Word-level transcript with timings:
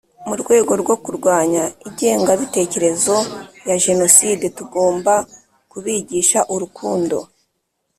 mu 0.27 0.35
rwego 0.41 0.71
rwo 0.81 0.95
kurwanya 1.03 1.63
igenga 1.89 2.31
bitekerezoya 2.41 3.75
jenoside 3.85 4.45
tugomba 4.57 5.13
kubigisha 5.71 6.39
urukundo 6.53 7.17